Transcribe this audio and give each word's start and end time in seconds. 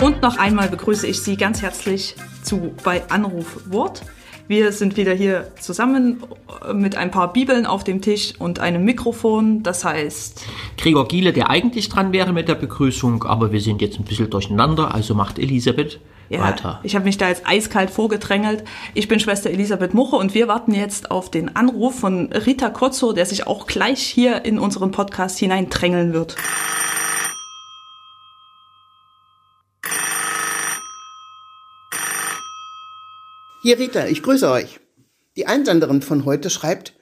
Und 0.00 0.22
noch 0.22 0.38
einmal 0.38 0.68
begrüße 0.68 1.08
ich 1.08 1.20
Sie 1.22 1.36
ganz 1.36 1.60
herzlich 1.62 2.14
zu 2.44 2.76
bei 2.84 3.02
Anruf 3.10 3.62
Wort. 3.66 4.02
Wir 4.50 4.72
sind 4.72 4.96
wieder 4.96 5.14
hier 5.14 5.52
zusammen 5.60 6.24
mit 6.74 6.96
ein 6.96 7.12
paar 7.12 7.32
Bibeln 7.32 7.66
auf 7.66 7.84
dem 7.84 8.02
Tisch 8.02 8.32
und 8.36 8.58
einem 8.58 8.84
Mikrofon. 8.84 9.62
Das 9.62 9.84
heißt. 9.84 10.44
Gregor 10.76 11.06
Giele, 11.06 11.32
der 11.32 11.50
eigentlich 11.50 11.88
dran 11.88 12.12
wäre 12.12 12.32
mit 12.32 12.48
der 12.48 12.56
Begrüßung, 12.56 13.22
aber 13.22 13.52
wir 13.52 13.60
sind 13.60 13.80
jetzt 13.80 14.00
ein 14.00 14.04
bisschen 14.04 14.28
durcheinander, 14.28 14.92
also 14.92 15.14
macht 15.14 15.38
Elisabeth 15.38 16.00
Ja, 16.30 16.40
weiter. 16.40 16.80
ich 16.82 16.96
habe 16.96 17.04
mich 17.04 17.16
da 17.16 17.28
jetzt 17.28 17.46
eiskalt 17.46 17.90
vorgedrängelt. 17.90 18.64
Ich 18.94 19.06
bin 19.06 19.20
Schwester 19.20 19.50
Elisabeth 19.50 19.94
Muche 19.94 20.16
und 20.16 20.34
wir 20.34 20.48
warten 20.48 20.74
jetzt 20.74 21.12
auf 21.12 21.30
den 21.30 21.54
Anruf 21.54 22.00
von 22.00 22.32
Rita 22.32 22.70
Kotzo, 22.70 23.12
der 23.12 23.26
sich 23.26 23.46
auch 23.46 23.68
gleich 23.68 24.02
hier 24.02 24.44
in 24.44 24.58
unseren 24.58 24.90
Podcast 24.90 25.38
hineindrängeln 25.38 26.12
wird. 26.12 26.34
Hier 33.62 33.78
Rita, 33.78 34.06
ich 34.06 34.22
grüße 34.22 34.50
euch. 34.50 34.80
Die 35.36 35.46
Einsenderin 35.46 36.00
von 36.00 36.24
heute 36.24 36.48
schreibt, 36.48 36.94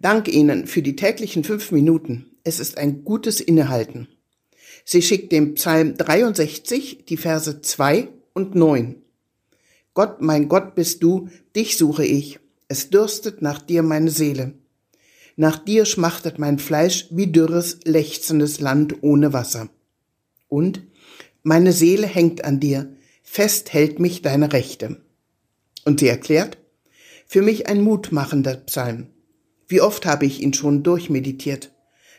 Dank 0.00 0.26
Ihnen 0.26 0.66
für 0.66 0.82
die 0.82 0.96
täglichen 0.96 1.44
fünf 1.44 1.70
Minuten. 1.70 2.26
Es 2.42 2.58
ist 2.58 2.76
ein 2.76 3.04
gutes 3.04 3.40
Innehalten. 3.40 4.08
Sie 4.84 5.00
schickt 5.00 5.30
dem 5.30 5.54
Psalm 5.54 5.96
63 5.96 7.04
die 7.04 7.16
Verse 7.16 7.60
2 7.60 8.08
und 8.32 8.56
9. 8.56 8.96
Gott, 9.94 10.20
mein 10.20 10.48
Gott 10.48 10.74
bist 10.74 11.04
du, 11.04 11.28
dich 11.54 11.76
suche 11.76 12.04
ich. 12.04 12.40
Es 12.66 12.90
dürstet 12.90 13.40
nach 13.40 13.62
dir 13.62 13.84
meine 13.84 14.10
Seele. 14.10 14.54
Nach 15.36 15.56
dir 15.56 15.84
schmachtet 15.84 16.36
mein 16.36 16.58
Fleisch 16.58 17.06
wie 17.10 17.28
dürres, 17.28 17.78
lechzendes 17.84 18.58
Land 18.58 19.04
ohne 19.04 19.32
Wasser. 19.32 19.68
Und 20.48 20.82
meine 21.44 21.72
Seele 21.72 22.08
hängt 22.08 22.44
an 22.44 22.58
dir, 22.58 22.96
fest 23.22 23.72
hält 23.72 24.00
mich 24.00 24.20
deine 24.22 24.52
Rechte. 24.52 25.00
Und 25.84 26.00
sie 26.00 26.08
erklärt, 26.08 26.58
für 27.26 27.42
mich 27.42 27.66
ein 27.66 27.82
mutmachender 27.82 28.56
Psalm. 28.56 29.08
Wie 29.66 29.80
oft 29.80 30.06
habe 30.06 30.26
ich 30.26 30.42
ihn 30.42 30.52
schon 30.52 30.82
durchmeditiert. 30.82 31.72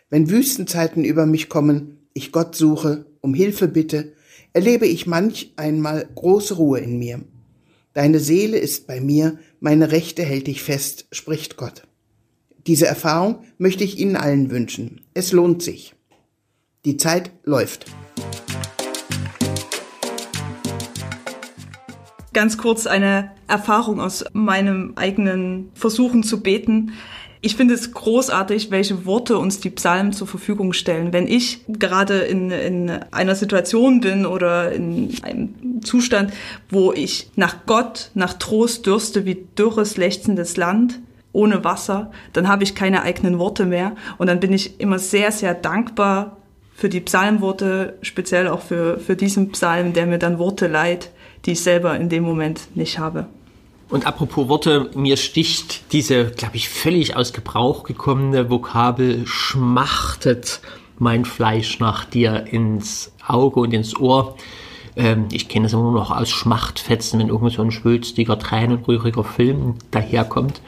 Wenn 0.09 0.29
Wüstenzeiten 0.29 1.03
über 1.03 1.25
mich 1.25 1.49
kommen, 1.49 2.07
ich 2.13 2.31
Gott 2.31 2.55
suche, 2.55 3.05
um 3.21 3.33
Hilfe 3.33 3.67
bitte, 3.67 4.13
erlebe 4.53 4.87
ich 4.87 5.07
manch 5.07 5.53
einmal 5.55 6.07
große 6.15 6.55
Ruhe 6.55 6.79
in 6.79 6.99
mir. 6.99 7.21
Deine 7.93 8.19
Seele 8.19 8.57
ist 8.57 8.87
bei 8.87 9.01
mir, 9.01 9.39
meine 9.59 9.91
Rechte 9.91 10.23
hält 10.23 10.47
dich 10.47 10.63
fest, 10.63 11.05
spricht 11.11 11.57
Gott. 11.57 11.83
Diese 12.65 12.87
Erfahrung 12.87 13.43
möchte 13.57 13.83
ich 13.83 13.99
Ihnen 13.99 14.15
allen 14.15 14.49
wünschen. 14.49 15.01
Es 15.13 15.31
lohnt 15.31 15.61
sich. 15.61 15.93
Die 16.85 16.97
Zeit 16.97 17.31
läuft. 17.43 17.85
Ganz 22.33 22.57
kurz 22.57 22.87
eine 22.87 23.31
Erfahrung 23.47 24.01
aus 24.01 24.25
meinem 24.33 24.93
eigenen 24.95 25.69
Versuchen 25.75 26.23
zu 26.23 26.41
beten. 26.41 26.93
Ich 27.41 27.55
finde 27.55 27.73
es 27.73 27.91
großartig, 27.91 28.71
welche 28.71 29.05
Worte 29.05 29.37
uns 29.37 29.59
die 29.59 29.69
Psalmen 29.69 30.13
zur 30.13 30.27
Verfügung 30.27 30.73
stellen. 30.73 31.13
Wenn 31.13 31.27
ich 31.27 31.59
gerade 31.67 32.19
in, 32.19 32.51
in 32.51 32.89
einer 33.11 33.35
Situation 33.35 33.99
bin 33.99 34.25
oder 34.25 34.71
in 34.71 35.13
einem 35.23 35.81
Zustand, 35.83 36.33
wo 36.69 36.93
ich 36.93 37.29
nach 37.35 37.65
Gott, 37.65 38.11
nach 38.13 38.33
Trost 38.33 38.85
dürste 38.85 39.25
wie 39.25 39.45
dürres, 39.57 39.97
lechzendes 39.97 40.57
Land, 40.57 40.99
ohne 41.33 41.63
Wasser, 41.63 42.11
dann 42.31 42.47
habe 42.47 42.63
ich 42.63 42.75
keine 42.75 43.01
eigenen 43.01 43.39
Worte 43.39 43.65
mehr. 43.65 43.95
Und 44.17 44.27
dann 44.27 44.39
bin 44.39 44.53
ich 44.53 44.79
immer 44.79 44.97
sehr, 44.97 45.31
sehr 45.31 45.53
dankbar 45.53 46.37
für 46.75 46.89
die 46.89 47.01
Psalmworte, 47.01 47.97
speziell 48.01 48.47
auch 48.47 48.61
für, 48.61 48.99
für 48.99 49.15
diesen 49.15 49.51
Psalm, 49.51 49.93
der 49.93 50.05
mir 50.05 50.17
dann 50.17 50.39
Worte 50.39 50.67
leiht, 50.67 51.11
die 51.45 51.51
ich 51.51 51.61
selber 51.61 51.95
in 51.97 52.09
dem 52.09 52.23
Moment 52.23 52.75
nicht 52.75 52.99
habe. 52.99 53.27
Und 53.89 54.07
apropos 54.07 54.47
Worte, 54.49 54.89
mir 54.95 55.17
sticht 55.17 55.91
diese, 55.93 56.31
glaube 56.31 56.55
ich, 56.55 56.69
völlig 56.69 57.15
aus 57.15 57.33
Gebrauch 57.33 57.83
gekommene 57.83 58.49
Vokabel 58.49 59.27
schmachtet 59.27 60.61
mein 60.97 61.25
Fleisch 61.25 61.79
nach 61.79 62.05
dir 62.05 62.47
ins 62.47 63.11
Auge 63.27 63.59
und 63.59 63.73
ins 63.73 63.95
Ohr. 63.99 64.35
Ähm, 64.95 65.27
ich 65.31 65.47
kenne 65.47 65.65
es 65.65 65.73
immer 65.73 65.91
noch 65.91 66.11
aus 66.11 66.29
Schmachtfetzen, 66.29 67.19
wenn 67.19 67.27
irgend 67.27 67.53
so 67.53 67.61
ein 67.61 67.71
schwülstiger, 67.71 68.39
tränenrühriger 68.39 69.23
Film 69.23 69.75
daherkommt. 69.91 70.61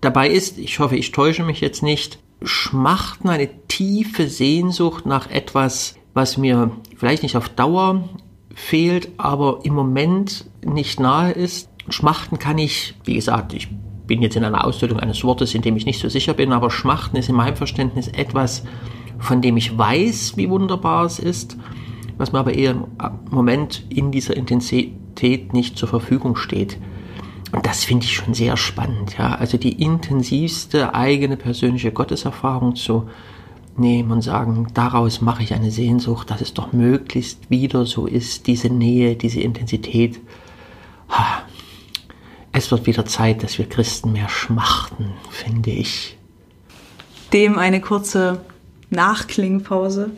Dabei 0.00 0.30
ist, 0.30 0.58
ich 0.58 0.78
hoffe, 0.78 0.96
ich 0.96 1.12
täusche 1.12 1.44
mich 1.44 1.60
jetzt 1.60 1.82
nicht, 1.82 2.18
Schmachten 2.42 3.28
eine 3.28 3.48
tiefe 3.68 4.28
Sehnsucht 4.28 5.04
nach 5.04 5.30
etwas, 5.30 5.96
was 6.14 6.38
mir 6.38 6.70
vielleicht 6.96 7.22
nicht 7.22 7.36
auf 7.36 7.48
Dauer 7.50 8.08
fehlt, 8.54 9.08
aber 9.16 9.60
im 9.62 9.74
Moment 9.74 10.46
nicht 10.64 11.00
nahe 11.00 11.32
ist. 11.32 11.68
Schmachten 11.88 12.38
kann 12.38 12.58
ich, 12.58 12.94
wie 13.04 13.14
gesagt, 13.14 13.52
ich 13.52 13.68
bin 14.06 14.22
jetzt 14.22 14.36
in 14.36 14.44
einer 14.44 14.64
Ausdeutung 14.64 14.98
eines 15.00 15.22
Wortes, 15.24 15.54
in 15.54 15.62
dem 15.62 15.76
ich 15.76 15.86
nicht 15.86 16.00
so 16.00 16.08
sicher 16.08 16.34
bin, 16.34 16.52
aber 16.52 16.70
Schmachten 16.70 17.16
ist 17.16 17.28
in 17.28 17.36
meinem 17.36 17.56
Verständnis 17.56 18.08
etwas, 18.08 18.64
von 19.18 19.40
dem 19.40 19.56
ich 19.56 19.76
weiß, 19.76 20.36
wie 20.36 20.50
wunderbar 20.50 21.04
es 21.04 21.18
ist, 21.18 21.56
was 22.18 22.32
mir 22.32 22.40
aber 22.40 22.54
eher 22.54 22.72
im 22.72 22.88
Moment 23.30 23.84
in 23.88 24.10
dieser 24.10 24.36
Intensität 24.36 25.52
nicht 25.52 25.78
zur 25.78 25.88
Verfügung 25.88 26.36
steht. 26.36 26.78
Und 27.52 27.66
das 27.66 27.84
finde 27.84 28.04
ich 28.04 28.14
schon 28.14 28.34
sehr 28.34 28.56
spannend, 28.56 29.16
ja. 29.18 29.34
Also 29.34 29.58
die 29.58 29.82
intensivste 29.82 30.94
eigene 30.94 31.36
persönliche 31.36 31.92
Gotteserfahrung 31.92 32.76
zu 32.76 33.08
nehmen 33.80 34.12
und 34.12 34.22
sagen, 34.22 34.68
daraus 34.74 35.20
mache 35.20 35.42
ich 35.42 35.54
eine 35.54 35.70
Sehnsucht, 35.70 36.30
dass 36.30 36.40
es 36.40 36.54
doch 36.54 36.72
möglichst 36.72 37.50
wieder 37.50 37.86
so 37.86 38.06
ist, 38.06 38.46
diese 38.46 38.68
Nähe, 38.68 39.16
diese 39.16 39.40
Intensität. 39.40 40.20
Es 42.52 42.70
wird 42.70 42.86
wieder 42.86 43.06
Zeit, 43.06 43.42
dass 43.42 43.58
wir 43.58 43.68
Christen 43.68 44.12
mehr 44.12 44.28
schmachten, 44.28 45.12
finde 45.30 45.70
ich. 45.70 46.16
Dem 47.32 47.58
eine 47.58 47.80
kurze 47.80 48.40
Nachklingpause. 48.90 50.10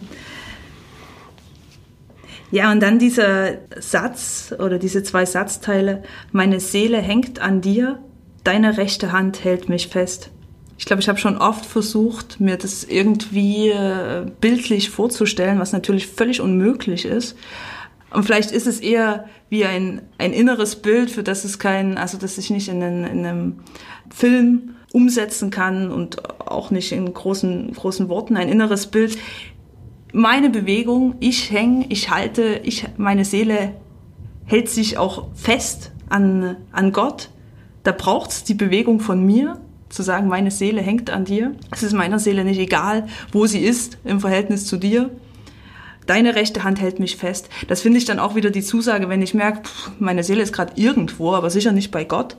Ja, 2.50 2.70
und 2.70 2.80
dann 2.80 2.98
dieser 2.98 3.58
Satz 3.80 4.54
oder 4.58 4.78
diese 4.78 5.02
zwei 5.02 5.24
Satzteile, 5.24 6.02
meine 6.32 6.60
Seele 6.60 6.98
hängt 6.98 7.40
an 7.40 7.62
dir, 7.62 7.98
deine 8.44 8.76
rechte 8.76 9.12
Hand 9.12 9.42
hält 9.44 9.70
mich 9.70 9.88
fest. 9.88 10.30
Ich 10.82 10.86
glaube, 10.86 11.00
ich 11.00 11.08
habe 11.08 11.20
schon 11.20 11.38
oft 11.38 11.64
versucht, 11.64 12.40
mir 12.40 12.56
das 12.56 12.82
irgendwie 12.82 13.68
äh, 13.68 14.26
bildlich 14.40 14.90
vorzustellen, 14.90 15.60
was 15.60 15.72
natürlich 15.72 16.08
völlig 16.08 16.40
unmöglich 16.40 17.04
ist. 17.04 17.36
Und 18.10 18.24
vielleicht 18.24 18.50
ist 18.50 18.66
es 18.66 18.80
eher 18.80 19.26
wie 19.48 19.64
ein, 19.64 20.02
ein 20.18 20.32
inneres 20.32 20.74
Bild, 20.74 21.12
für 21.12 21.22
das 21.22 21.44
es 21.44 21.60
kein, 21.60 21.98
also 21.98 22.18
das 22.18 22.36
ich 22.36 22.50
nicht 22.50 22.66
in, 22.66 22.82
in 22.82 23.24
einem 23.24 23.60
Film 24.12 24.74
umsetzen 24.92 25.50
kann 25.50 25.92
und 25.92 26.28
auch 26.40 26.72
nicht 26.72 26.90
in 26.90 27.14
großen, 27.14 27.74
großen 27.74 28.08
Worten, 28.08 28.36
ein 28.36 28.48
inneres 28.48 28.88
Bild. 28.88 29.16
Meine 30.12 30.50
Bewegung, 30.50 31.14
ich 31.20 31.52
hänge, 31.52 31.86
ich 31.90 32.10
halte, 32.10 32.60
ich, 32.64 32.86
meine 32.96 33.24
Seele 33.24 33.74
hält 34.46 34.68
sich 34.68 34.98
auch 34.98 35.28
fest 35.34 35.92
an, 36.08 36.56
an 36.72 36.90
Gott. 36.90 37.30
Da 37.84 37.92
braucht's 37.92 38.42
die 38.42 38.54
Bewegung 38.54 38.98
von 38.98 39.24
mir, 39.24 39.60
zu 39.92 40.02
sagen, 40.02 40.26
meine 40.28 40.50
Seele 40.50 40.80
hängt 40.80 41.10
an 41.10 41.24
dir. 41.24 41.54
Es 41.70 41.82
ist 41.82 41.92
meiner 41.92 42.18
Seele 42.18 42.44
nicht 42.44 42.58
egal, 42.58 43.06
wo 43.30 43.46
sie 43.46 43.60
ist 43.60 43.98
im 44.04 44.20
Verhältnis 44.20 44.66
zu 44.66 44.76
dir. 44.76 45.10
Deine 46.06 46.34
rechte 46.34 46.64
Hand 46.64 46.80
hält 46.80 46.98
mich 46.98 47.16
fest. 47.16 47.48
Das 47.68 47.82
finde 47.82 47.98
ich 47.98 48.04
dann 48.04 48.18
auch 48.18 48.34
wieder 48.34 48.50
die 48.50 48.62
Zusage, 48.62 49.08
wenn 49.08 49.22
ich 49.22 49.34
merke, 49.34 49.62
meine 49.98 50.24
Seele 50.24 50.42
ist 50.42 50.52
gerade 50.52 50.72
irgendwo, 50.76 51.32
aber 51.34 51.50
sicher 51.50 51.72
nicht 51.72 51.92
bei 51.92 52.04
Gott. 52.04 52.36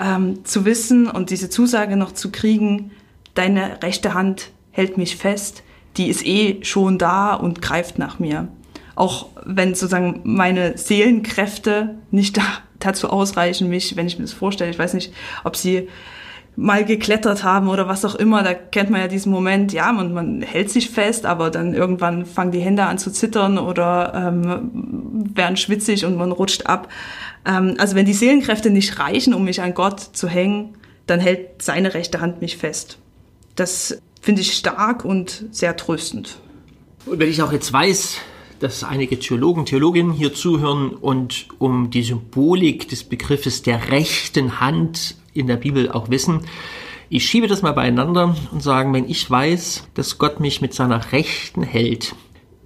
Ähm, 0.00 0.44
zu 0.44 0.64
wissen 0.64 1.08
und 1.08 1.30
diese 1.30 1.50
Zusage 1.50 1.96
noch 1.96 2.12
zu 2.12 2.30
kriegen, 2.30 2.92
deine 3.34 3.82
rechte 3.82 4.14
Hand 4.14 4.50
hält 4.70 4.96
mich 4.96 5.16
fest, 5.16 5.62
die 5.96 6.08
ist 6.08 6.26
eh 6.26 6.64
schon 6.64 6.98
da 6.98 7.34
und 7.34 7.60
greift 7.60 7.98
nach 7.98 8.18
mir. 8.18 8.48
Auch 8.96 9.26
wenn 9.44 9.74
sozusagen 9.74 10.20
meine 10.24 10.78
Seelenkräfte 10.78 11.96
nicht 12.10 12.36
da, 12.36 12.42
dazu 12.78 13.10
ausreichen, 13.10 13.68
mich, 13.68 13.96
wenn 13.96 14.06
ich 14.06 14.18
mir 14.18 14.24
das 14.24 14.32
vorstelle, 14.32 14.70
ich 14.70 14.78
weiß 14.78 14.94
nicht, 14.94 15.12
ob 15.42 15.56
sie 15.56 15.88
mal 16.56 16.84
geklettert 16.84 17.42
haben 17.42 17.68
oder 17.68 17.88
was 17.88 18.04
auch 18.04 18.14
immer, 18.14 18.42
da 18.42 18.54
kennt 18.54 18.90
man 18.90 19.00
ja 19.00 19.08
diesen 19.08 19.32
Moment, 19.32 19.72
ja, 19.72 19.92
man, 19.92 20.12
man 20.12 20.42
hält 20.42 20.70
sich 20.70 20.90
fest, 20.90 21.26
aber 21.26 21.50
dann 21.50 21.74
irgendwann 21.74 22.26
fangen 22.26 22.52
die 22.52 22.60
Hände 22.60 22.84
an 22.84 22.98
zu 22.98 23.10
zittern 23.10 23.58
oder 23.58 24.12
ähm, 24.14 24.70
werden 25.34 25.56
schwitzig 25.56 26.04
und 26.04 26.16
man 26.16 26.30
rutscht 26.30 26.66
ab. 26.66 26.88
Ähm, 27.44 27.74
also 27.78 27.96
wenn 27.96 28.06
die 28.06 28.12
Seelenkräfte 28.12 28.70
nicht 28.70 28.98
reichen, 28.98 29.34
um 29.34 29.44
mich 29.44 29.62
an 29.62 29.74
Gott 29.74 30.00
zu 30.00 30.28
hängen, 30.28 30.76
dann 31.06 31.20
hält 31.20 31.60
seine 31.60 31.94
rechte 31.94 32.20
Hand 32.20 32.40
mich 32.40 32.56
fest. 32.56 32.98
Das 33.56 33.98
finde 34.20 34.40
ich 34.40 34.54
stark 34.54 35.04
und 35.04 35.46
sehr 35.50 35.76
tröstend. 35.76 36.38
Und 37.06 37.18
wenn 37.18 37.28
ich 37.28 37.42
auch 37.42 37.52
jetzt 37.52 37.72
weiß, 37.72 38.16
dass 38.60 38.84
einige 38.84 39.18
Theologen, 39.18 39.66
Theologinnen 39.66 40.12
hier 40.12 40.32
zuhören 40.32 40.90
und 40.90 41.48
um 41.58 41.90
die 41.90 42.02
Symbolik 42.02 42.88
des 42.88 43.04
Begriffes 43.04 43.62
der 43.62 43.90
rechten 43.90 44.60
Hand 44.60 45.16
in 45.34 45.46
der 45.46 45.56
Bibel 45.56 45.90
auch 45.90 46.08
wissen, 46.08 46.40
Ich 47.10 47.26
schiebe 47.26 47.46
das 47.46 47.60
mal 47.60 47.72
beieinander 47.72 48.34
und 48.50 48.62
sage, 48.62 48.92
wenn 48.92 49.08
ich 49.08 49.30
weiß, 49.30 49.88
dass 49.94 50.18
Gott 50.18 50.40
mich 50.40 50.62
mit 50.62 50.72
seiner 50.72 51.12
Rechten 51.12 51.62
hält, 51.62 52.14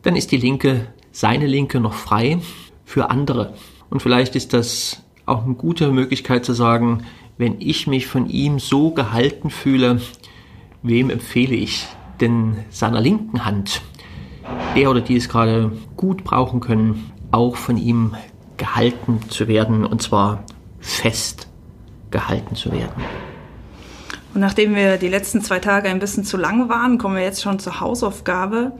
dann 0.02 0.14
ist 0.14 0.30
die 0.30 0.36
Linke, 0.36 0.86
seine 1.10 1.46
Linke 1.46 1.80
noch 1.80 1.94
frei 1.94 2.38
für 2.84 3.10
andere. 3.10 3.54
Und 3.90 4.00
vielleicht 4.00 4.36
ist 4.36 4.52
das 4.52 5.02
auch 5.26 5.44
eine 5.44 5.54
gute 5.54 5.90
Möglichkeit 5.90 6.44
zu 6.44 6.52
sagen, 6.52 7.04
wenn 7.36 7.60
ich 7.60 7.86
mich 7.86 8.06
von 8.06 8.28
ihm 8.28 8.58
so 8.58 8.90
gehalten 8.92 9.50
fühle, 9.50 10.00
wem 10.82 11.10
empfehle 11.10 11.56
ich 11.56 11.86
denn 12.20 12.58
seiner 12.70 13.00
linken 13.00 13.44
Hand, 13.44 13.82
der 14.74 14.90
oder 14.90 15.00
die 15.00 15.16
es 15.16 15.28
gerade 15.28 15.72
gut 15.96 16.24
brauchen 16.24 16.60
können, 16.60 17.12
auch 17.30 17.56
von 17.56 17.76
ihm 17.76 18.14
gehalten 18.56 19.20
zu 19.28 19.46
werden 19.48 19.84
und 19.84 20.00
zwar 20.00 20.44
fest 20.80 21.47
gehalten 22.10 22.54
zu 22.54 22.72
werden. 22.72 23.02
Und 24.34 24.40
nachdem 24.40 24.74
wir 24.74 24.98
die 24.98 25.08
letzten 25.08 25.40
zwei 25.42 25.58
Tage 25.58 25.88
ein 25.88 25.98
bisschen 25.98 26.24
zu 26.24 26.36
lang 26.36 26.68
waren, 26.68 26.98
kommen 26.98 27.16
wir 27.16 27.22
jetzt 27.22 27.42
schon 27.42 27.58
zur 27.58 27.80
Hausaufgabe. 27.80 28.72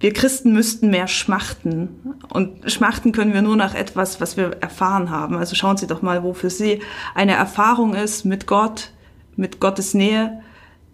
Wir 0.00 0.12
Christen 0.12 0.52
müssten 0.52 0.90
mehr 0.90 1.06
schmachten. 1.06 2.14
Und 2.28 2.70
schmachten 2.70 3.12
können 3.12 3.32
wir 3.32 3.42
nur 3.42 3.56
nach 3.56 3.74
etwas, 3.74 4.20
was 4.20 4.36
wir 4.36 4.56
erfahren 4.60 5.10
haben. 5.10 5.36
Also 5.36 5.54
schauen 5.54 5.76
Sie 5.76 5.86
doch 5.86 6.02
mal, 6.02 6.22
wo 6.22 6.34
für 6.34 6.50
Sie 6.50 6.82
eine 7.14 7.32
Erfahrung 7.32 7.94
ist 7.94 8.24
mit 8.24 8.46
Gott, 8.46 8.90
mit 9.36 9.60
Gottes 9.60 9.94
Nähe, 9.94 10.42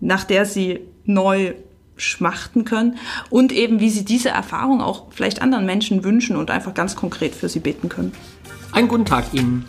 nach 0.01 0.25
der 0.25 0.45
Sie 0.45 0.81
neu 1.05 1.55
schmachten 1.97 2.65
können 2.65 2.97
und 3.29 3.53
eben 3.53 3.81
wie 3.81 3.91
Sie 3.91 4.05
diese 4.05 4.31
Erfahrung 4.31 4.81
auch 4.81 5.07
vielleicht 5.11 5.43
anderen 5.43 5.67
Menschen 5.67 6.05
wünschen 6.05 6.37
und 6.37 6.51
einfach 6.51 6.75
ganz 6.75 6.97
konkret 6.97 7.35
für 7.35 7.49
sie 7.49 7.61
beten 7.61 7.89
können. 7.89 8.13
Einen 8.73 8.89
guten 8.89 9.05
Tag 9.05 9.33
Ihnen. 9.33 9.65